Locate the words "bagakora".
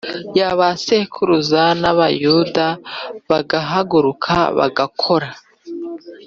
4.57-5.29